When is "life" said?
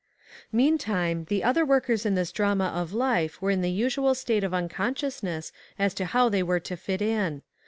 2.91-3.39